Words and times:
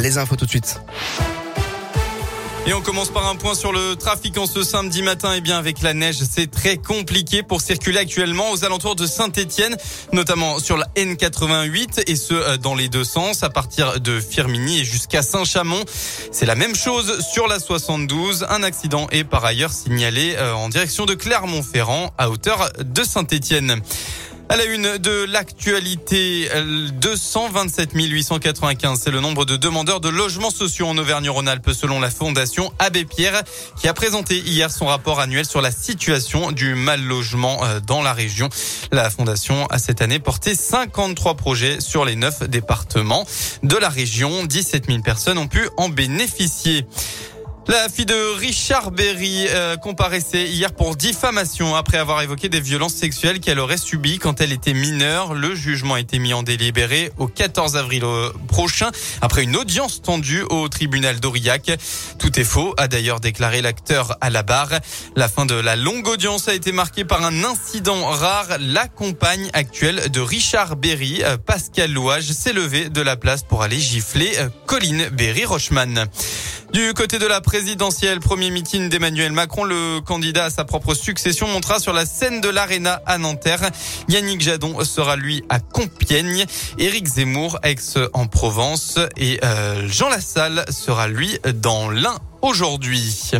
Les 0.00 0.16
infos 0.16 0.36
tout 0.36 0.46
de 0.46 0.50
suite. 0.50 0.80
Et 2.64 2.72
on 2.74 2.80
commence 2.80 3.10
par 3.10 3.28
un 3.28 3.34
point 3.34 3.56
sur 3.56 3.72
le 3.72 3.96
trafic 3.96 4.38
en 4.38 4.46
ce 4.46 4.62
samedi 4.62 5.02
matin. 5.02 5.34
Et 5.34 5.38
eh 5.38 5.40
bien, 5.40 5.58
avec 5.58 5.82
la 5.82 5.94
neige, 5.94 6.18
c'est 6.30 6.48
très 6.48 6.76
compliqué 6.76 7.42
pour 7.42 7.60
circuler 7.60 7.98
actuellement 7.98 8.52
aux 8.52 8.64
alentours 8.64 8.94
de 8.94 9.04
Saint-Etienne, 9.04 9.76
notamment 10.12 10.60
sur 10.60 10.76
la 10.76 10.86
N88 10.96 12.04
et 12.06 12.14
ce, 12.14 12.34
euh, 12.34 12.56
dans 12.56 12.76
les 12.76 12.88
deux 12.88 13.02
sens, 13.02 13.42
à 13.42 13.50
partir 13.50 14.00
de 14.00 14.20
Firminy 14.20 14.80
et 14.80 14.84
jusqu'à 14.84 15.22
Saint-Chamond. 15.22 15.84
C'est 16.30 16.46
la 16.46 16.54
même 16.54 16.76
chose 16.76 17.20
sur 17.20 17.48
la 17.48 17.58
72. 17.58 18.46
Un 18.48 18.62
accident 18.62 19.08
est 19.10 19.24
par 19.24 19.44
ailleurs 19.44 19.72
signalé 19.72 20.36
euh, 20.36 20.52
en 20.52 20.68
direction 20.68 21.04
de 21.04 21.14
Clermont-Ferrand 21.14 22.14
à 22.16 22.30
hauteur 22.30 22.70
de 22.78 23.02
Saint-Etienne. 23.02 23.82
À 24.52 24.56
la 24.58 24.66
une 24.66 24.98
de 24.98 25.24
l'actualité, 25.24 26.46
227 27.00 27.92
895, 27.94 29.00
c'est 29.02 29.10
le 29.10 29.20
nombre 29.20 29.46
de 29.46 29.56
demandeurs 29.56 29.98
de 29.98 30.10
logements 30.10 30.50
sociaux 30.50 30.88
en 30.88 30.98
Auvergne-Rhône-Alpes 30.98 31.70
selon 31.72 32.00
la 32.00 32.10
Fondation 32.10 32.70
Abbé 32.78 33.06
Pierre 33.06 33.44
qui 33.80 33.88
a 33.88 33.94
présenté 33.94 34.36
hier 34.40 34.70
son 34.70 34.84
rapport 34.84 35.20
annuel 35.20 35.46
sur 35.46 35.62
la 35.62 35.70
situation 35.70 36.52
du 36.52 36.74
mal 36.74 37.02
logement 37.02 37.64
euh, 37.64 37.80
dans 37.80 38.02
la 38.02 38.12
région. 38.12 38.50
La 38.90 39.08
Fondation 39.08 39.64
a 39.68 39.78
cette 39.78 40.02
année 40.02 40.18
porté 40.18 40.54
53 40.54 41.34
projets 41.34 41.80
sur 41.80 42.04
les 42.04 42.14
9 42.14 42.50
départements 42.50 43.26
de 43.62 43.76
la 43.78 43.88
région. 43.88 44.44
17 44.44 44.84
000 44.88 44.98
personnes 45.00 45.38
ont 45.38 45.48
pu 45.48 45.66
en 45.78 45.88
bénéficier. 45.88 46.84
La 47.68 47.88
fille 47.88 48.06
de 48.06 48.36
Richard 48.38 48.90
Berry 48.90 49.46
euh, 49.48 49.76
comparaissait 49.76 50.48
hier 50.48 50.72
pour 50.72 50.96
diffamation 50.96 51.76
après 51.76 51.96
avoir 51.96 52.20
évoqué 52.20 52.48
des 52.48 52.60
violences 52.60 52.94
sexuelles 52.94 53.38
qu'elle 53.38 53.60
aurait 53.60 53.76
subies 53.76 54.18
quand 54.18 54.40
elle 54.40 54.52
était 54.52 54.74
mineure. 54.74 55.34
Le 55.34 55.54
jugement 55.54 55.94
a 55.94 56.00
été 56.00 56.18
mis 56.18 56.34
en 56.34 56.42
délibéré 56.42 57.12
au 57.18 57.28
14 57.28 57.76
avril 57.76 58.02
euh, 58.04 58.30
prochain 58.48 58.90
après 59.20 59.44
une 59.44 59.56
audience 59.56 60.02
tendue 60.02 60.42
au 60.50 60.68
tribunal 60.68 61.20
d'Aurillac. 61.20 61.70
Tout 62.18 62.40
est 62.40 62.44
faux, 62.44 62.74
a 62.78 62.88
d'ailleurs 62.88 63.20
déclaré 63.20 63.62
l'acteur 63.62 64.16
à 64.20 64.28
la 64.28 64.42
barre. 64.42 64.80
La 65.14 65.28
fin 65.28 65.46
de 65.46 65.54
la 65.54 65.76
longue 65.76 66.08
audience 66.08 66.48
a 66.48 66.54
été 66.54 66.72
marquée 66.72 67.04
par 67.04 67.24
un 67.24 67.44
incident 67.44 68.06
rare. 68.06 68.48
La 68.58 68.88
compagne 68.88 69.48
actuelle 69.52 70.10
de 70.10 70.20
Richard 70.20 70.74
Berry, 70.74 71.22
euh, 71.22 71.36
Pascal 71.36 71.92
Louage, 71.92 72.24
s'est 72.24 72.52
levée 72.52 72.88
de 72.88 73.00
la 73.00 73.16
place 73.16 73.44
pour 73.44 73.62
aller 73.62 73.78
gifler 73.78 74.32
Colline 74.66 75.08
Berry-Rochman. 75.10 76.08
Du 76.72 76.94
côté 76.94 77.18
de 77.18 77.26
la 77.26 77.42
présidentielle, 77.42 78.18
premier 78.18 78.50
meeting 78.50 78.88
d'Emmanuel 78.88 79.32
Macron, 79.32 79.64
le 79.64 80.00
candidat 80.00 80.46
à 80.46 80.50
sa 80.50 80.64
propre 80.64 80.94
succession 80.94 81.46
montera 81.46 81.78
sur 81.78 81.92
la 81.92 82.06
scène 82.06 82.40
de 82.40 82.48
l'Arena 82.48 83.02
à 83.04 83.18
Nanterre. 83.18 83.70
Yannick 84.08 84.40
Jadon 84.40 84.82
sera 84.82 85.16
lui 85.16 85.44
à 85.50 85.60
Compiègne, 85.60 86.46
Éric 86.78 87.06
Zemmour 87.06 87.58
ex 87.62 87.98
en 88.14 88.26
Provence 88.26 88.98
et 89.18 89.38
euh, 89.44 89.86
Jean 89.86 90.08
Lassalle 90.08 90.64
sera 90.70 91.08
lui 91.08 91.38
dans 91.54 91.90
l'Ain 91.90 92.16
aujourd'hui. 92.40 93.32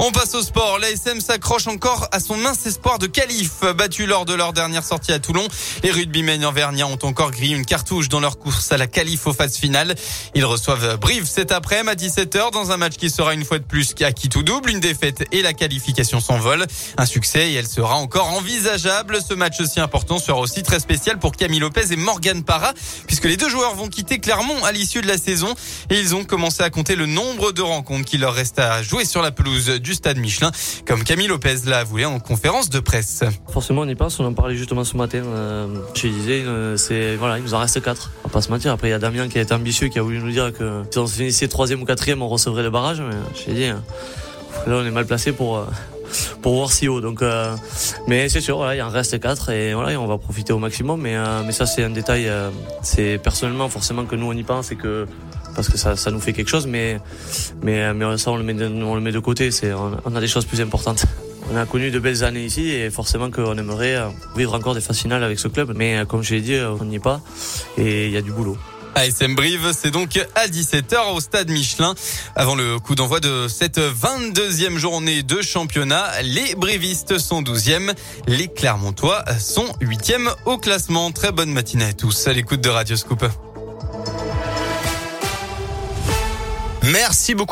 On 0.00 0.12
passe 0.12 0.36
au 0.36 0.42
sport. 0.42 0.78
L'ASM 0.78 1.20
s'accroche 1.20 1.66
encore 1.66 2.06
à 2.12 2.20
son 2.20 2.36
mince 2.36 2.64
espoir 2.66 3.00
de 3.00 3.08
qualif. 3.08 3.62
Battu 3.76 4.06
lors 4.06 4.24
de 4.24 4.32
leur 4.32 4.52
dernière 4.52 4.84
sortie 4.84 5.10
à 5.10 5.18
Toulon, 5.18 5.46
les 5.82 5.90
rugbymen 5.90 6.44
envergnats 6.46 6.86
ont 6.86 6.98
encore 7.02 7.32
grillé 7.32 7.56
une 7.56 7.66
cartouche 7.66 8.08
dans 8.08 8.20
leur 8.20 8.38
course 8.38 8.70
à 8.70 8.76
la 8.76 8.86
qualif 8.86 9.26
aux 9.26 9.32
phases 9.32 9.56
finales. 9.56 9.96
Ils 10.36 10.44
reçoivent 10.44 10.98
Brive 10.98 11.26
cet 11.26 11.50
après-midi 11.50 11.88
à 11.88 11.94
17h 11.94 12.52
dans 12.52 12.70
un 12.70 12.76
match 12.76 12.94
qui 12.96 13.10
sera 13.10 13.34
une 13.34 13.44
fois 13.44 13.58
de 13.58 13.64
plus 13.64 13.92
qui 13.94 14.28
tout 14.28 14.44
double. 14.44 14.70
Une 14.70 14.78
défaite 14.78 15.24
et 15.32 15.42
la 15.42 15.52
qualification 15.52 16.20
s'envolent. 16.20 16.66
Un 16.96 17.06
succès 17.06 17.50
et 17.50 17.54
elle 17.54 17.66
sera 17.66 17.96
encore 17.96 18.28
envisageable. 18.28 19.18
Ce 19.26 19.34
match 19.34 19.60
aussi 19.60 19.80
important 19.80 20.18
sera 20.20 20.38
aussi 20.38 20.62
très 20.62 20.78
spécial 20.78 21.18
pour 21.18 21.32
Camille 21.32 21.58
Lopez 21.58 21.92
et 21.92 21.96
Morgan 21.96 22.44
Parra 22.44 22.72
puisque 23.08 23.24
les 23.24 23.36
deux 23.36 23.48
joueurs 23.48 23.74
vont 23.74 23.88
quitter 23.88 24.20
Clermont 24.20 24.62
à 24.64 24.70
l'issue 24.70 25.00
de 25.00 25.08
la 25.08 25.18
saison 25.18 25.52
et 25.90 25.98
ils 25.98 26.14
ont 26.14 26.24
commencé 26.24 26.62
à 26.62 26.70
compter 26.70 26.94
le 26.94 27.06
nombre 27.06 27.50
de 27.50 27.62
rencontres 27.62 28.04
qu'il 28.04 28.20
leur 28.20 28.34
reste 28.34 28.60
à 28.60 28.80
jouer 28.84 29.04
sur 29.04 29.22
la 29.22 29.32
pelouse 29.32 29.66
du 29.66 29.87
stade 29.94 30.18
Michelin, 30.18 30.50
comme 30.86 31.04
Camille 31.04 31.28
Lopez 31.28 31.56
l'a 31.66 31.78
avoué 31.78 32.04
en 32.04 32.20
conférence 32.20 32.70
de 32.70 32.80
presse. 32.80 33.24
Forcément, 33.50 33.82
on 33.82 33.88
y 33.88 33.94
pense, 33.94 34.18
on 34.20 34.24
en 34.24 34.34
parlait 34.34 34.56
justement 34.56 34.84
ce 34.84 34.96
matin. 34.96 35.22
Euh, 35.24 35.66
je 35.94 36.08
disais, 36.08 36.42
euh, 36.44 36.76
c'est 36.76 37.16
voilà, 37.16 37.38
il 37.38 37.44
nous 37.44 37.54
en 37.54 37.58
reste 37.58 37.82
quatre. 37.82 38.10
On 38.24 38.28
va 38.28 38.32
pas 38.32 38.42
se 38.42 38.50
mentir. 38.50 38.72
Après, 38.72 38.88
il 38.88 38.92
y 38.92 38.94
a 38.94 38.98
Damien 38.98 39.28
qui 39.28 39.38
est 39.38 39.52
ambitieux, 39.52 39.88
qui 39.88 39.98
a 39.98 40.02
voulu 40.02 40.18
nous 40.18 40.30
dire 40.30 40.52
que 40.52 40.82
si 40.90 40.98
on 40.98 41.06
finissait 41.06 41.48
troisième 41.48 41.82
ou 41.82 41.84
quatrième, 41.84 42.22
on 42.22 42.28
recevrait 42.28 42.62
le 42.62 42.70
barrage. 42.70 43.00
Mais 43.00 43.16
j'ai 43.34 43.52
dit, 43.52 43.64
hein, 43.64 43.82
là, 44.66 44.76
on 44.76 44.86
est 44.86 44.90
mal 44.90 45.06
placé 45.06 45.32
pour. 45.32 45.58
Euh, 45.58 45.64
pour 46.42 46.54
voir 46.54 46.72
si 46.72 46.88
haut. 46.88 47.00
Donc, 47.00 47.22
mais 48.06 48.28
c'est 48.28 48.40
sûr, 48.40 48.56
voilà, 48.56 48.74
il 48.74 48.82
en 48.82 48.88
reste 48.88 49.18
quatre 49.20 49.50
et 49.50 49.74
voilà, 49.74 50.00
on 50.00 50.06
va 50.06 50.18
profiter 50.18 50.52
au 50.52 50.58
maximum. 50.58 51.00
Mais, 51.00 51.16
mais 51.44 51.52
ça, 51.52 51.66
c'est 51.66 51.84
un 51.84 51.90
détail. 51.90 52.30
c'est 52.82 53.18
personnellement, 53.18 53.68
forcément, 53.68 54.04
que 54.04 54.16
nous 54.16 54.26
on 54.26 54.32
y 54.32 54.42
pense 54.42 54.72
et 54.72 54.76
que 54.76 55.06
parce 55.54 55.68
que 55.68 55.76
ça, 55.76 55.96
ça 55.96 56.10
nous 56.10 56.20
fait 56.20 56.32
quelque 56.32 56.50
chose, 56.50 56.66
mais, 56.66 57.00
mais, 57.62 57.92
mais 57.92 58.16
ça 58.16 58.30
on 58.30 58.36
le 58.36 58.44
met 58.44 58.54
de, 58.54 58.66
on 58.66 58.94
le 58.94 59.00
met 59.00 59.12
de 59.12 59.18
côté. 59.18 59.50
C'est, 59.50 59.72
on 59.72 60.14
a 60.14 60.20
des 60.20 60.28
choses 60.28 60.44
plus 60.44 60.60
importantes. 60.60 61.04
On 61.50 61.56
a 61.56 61.64
connu 61.64 61.90
de 61.90 61.98
belles 61.98 62.24
années 62.24 62.44
ici 62.44 62.68
et 62.68 62.90
forcément 62.90 63.30
qu'on 63.30 63.56
aimerait 63.56 63.96
euh, 63.96 64.08
vivre 64.36 64.54
encore 64.54 64.74
des 64.74 64.82
phases 64.82 64.98
finales 64.98 65.24
avec 65.24 65.38
ce 65.38 65.48
club. 65.48 65.72
Mais 65.74 65.96
euh, 65.96 66.04
comme 66.04 66.22
je 66.22 66.34
l'ai 66.34 66.42
dit, 66.42 66.54
euh, 66.54 66.76
on 66.78 66.84
n'y 66.84 66.96
est 66.96 67.00
pas 67.00 67.22
et 67.78 68.06
il 68.06 68.12
y 68.12 68.18
a 68.18 68.22
du 68.22 68.32
boulot. 68.32 68.58
ASM 68.94 69.34
Brive, 69.34 69.72
c'est 69.76 69.90
donc 69.90 70.18
à 70.34 70.48
17h 70.48 71.14
au 71.14 71.20
stade 71.20 71.50
Michelin. 71.50 71.94
Avant 72.34 72.54
le 72.54 72.78
coup 72.78 72.94
d'envoi 72.94 73.20
de 73.20 73.46
cette 73.48 73.78
22e 73.78 74.76
journée 74.76 75.22
de 75.22 75.40
championnat, 75.42 76.22
les 76.22 76.54
Brivistes 76.54 77.18
sont 77.18 77.42
12e, 77.42 77.94
les 78.26 78.48
Clermontois 78.48 79.24
sont 79.38 79.66
8e 79.80 80.28
au 80.46 80.58
classement. 80.58 81.10
Très 81.12 81.32
bonne 81.32 81.50
matinée 81.50 81.86
à 81.86 81.92
tous 81.92 82.26
à 82.26 82.32
l'écoute 82.32 82.60
de 82.60 82.68
Radio 82.68 82.96
Scoop. 82.96 83.24
Merci 86.82 87.34
beaucoup. 87.34 87.46